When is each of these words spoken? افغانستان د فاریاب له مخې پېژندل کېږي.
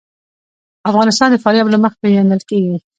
افغانستان 0.89 1.29
د 1.31 1.35
فاریاب 1.43 1.67
له 1.71 1.77
مخې 1.83 1.97
پېژندل 2.03 2.41
کېږي. 2.49 2.77